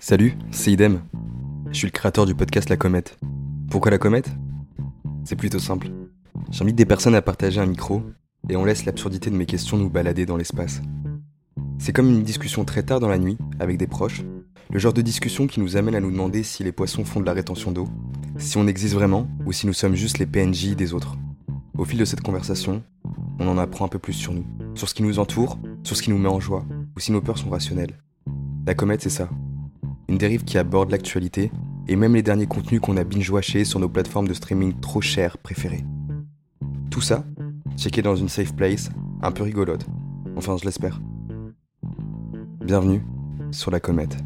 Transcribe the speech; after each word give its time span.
Salut, 0.00 0.34
c'est 0.52 0.70
Idem. 0.70 1.00
Je 1.72 1.78
suis 1.78 1.86
le 1.88 1.92
créateur 1.92 2.24
du 2.24 2.36
podcast 2.36 2.70
La 2.70 2.76
Comète. 2.76 3.18
Pourquoi 3.68 3.90
La 3.90 3.98
Comète? 3.98 4.30
C'est 5.24 5.34
plutôt 5.34 5.58
simple. 5.58 5.88
J'invite 6.52 6.76
des 6.76 6.86
personnes 6.86 7.16
à 7.16 7.20
partager 7.20 7.60
un 7.60 7.66
micro 7.66 8.04
et 8.48 8.54
on 8.54 8.64
laisse 8.64 8.84
l'absurdité 8.84 9.28
de 9.28 9.34
mes 9.34 9.44
questions 9.44 9.76
nous 9.76 9.90
balader 9.90 10.24
dans 10.24 10.36
l'espace. 10.36 10.82
C'est 11.78 11.92
comme 11.92 12.08
une 12.08 12.22
discussion 12.22 12.64
très 12.64 12.84
tard 12.84 13.00
dans 13.00 13.08
la 13.08 13.18
nuit 13.18 13.38
avec 13.58 13.76
des 13.76 13.88
proches, 13.88 14.22
le 14.70 14.78
genre 14.78 14.92
de 14.92 15.02
discussion 15.02 15.48
qui 15.48 15.58
nous 15.58 15.76
amène 15.76 15.96
à 15.96 16.00
nous 16.00 16.12
demander 16.12 16.44
si 16.44 16.62
les 16.62 16.72
poissons 16.72 17.04
font 17.04 17.20
de 17.20 17.26
la 17.26 17.32
rétention 17.32 17.72
d'eau, 17.72 17.88
si 18.36 18.56
on 18.56 18.68
existe 18.68 18.94
vraiment 18.94 19.28
ou 19.46 19.52
si 19.52 19.66
nous 19.66 19.72
sommes 19.72 19.96
juste 19.96 20.18
les 20.18 20.26
PNJ 20.26 20.76
des 20.76 20.94
autres. 20.94 21.16
Au 21.76 21.84
fil 21.84 21.98
de 21.98 22.04
cette 22.04 22.22
conversation, 22.22 22.84
on 23.40 23.48
en 23.48 23.58
apprend 23.58 23.86
un 23.86 23.88
peu 23.88 23.98
plus 23.98 24.12
sur 24.12 24.32
nous, 24.32 24.46
sur 24.76 24.88
ce 24.88 24.94
qui 24.94 25.02
nous 25.02 25.18
entoure, 25.18 25.58
sur 25.82 25.96
ce 25.96 26.02
qui 26.02 26.10
nous 26.10 26.18
met 26.18 26.28
en 26.28 26.38
joie, 26.38 26.64
ou 26.96 27.00
si 27.00 27.10
nos 27.10 27.20
peurs 27.20 27.38
sont 27.38 27.50
rationnelles. 27.50 27.98
La 28.64 28.74
comète, 28.74 29.02
c'est 29.02 29.10
ça. 29.10 29.28
Une 30.08 30.16
dérive 30.16 30.44
qui 30.44 30.56
aborde 30.56 30.90
l'actualité 30.90 31.52
et 31.86 31.94
même 31.94 32.14
les 32.14 32.22
derniers 32.22 32.46
contenus 32.46 32.80
qu'on 32.80 32.96
a 32.96 33.04
binge-watchés 33.04 33.64
sur 33.64 33.78
nos 33.78 33.90
plateformes 33.90 34.26
de 34.26 34.34
streaming 34.34 34.78
trop 34.80 35.02
chères 35.02 35.36
préférées. 35.36 35.84
Tout 36.90 37.02
ça, 37.02 37.24
checké 37.76 38.00
dans 38.00 38.16
une 38.16 38.28
safe 38.28 38.54
place, 38.54 38.90
un 39.22 39.32
peu 39.32 39.42
rigolote. 39.42 39.86
Enfin, 40.36 40.56
je 40.56 40.64
l'espère. 40.64 41.00
Bienvenue 42.64 43.02
sur 43.50 43.70
la 43.70 43.80
comète. 43.80 44.16